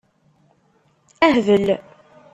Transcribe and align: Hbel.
Hbel. 1.35 1.67